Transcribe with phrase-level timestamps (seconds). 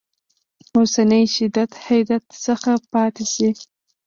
[0.75, 3.49] اوسني شدت حدت څخه پاتې شي.